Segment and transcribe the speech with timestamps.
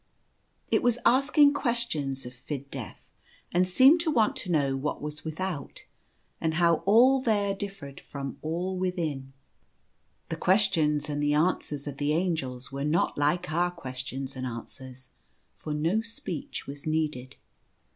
[0.71, 3.11] It was asking questions of Fid Def,
[3.51, 4.13] and seemed to 8 The Child Angel.
[4.15, 5.85] want to know what was without,
[6.41, 9.31] and how all there dif fered from all within.
[10.29, 15.11] The questions and the answers of the Angels were not like our questions and answers,
[15.53, 17.35] for no speech was needed.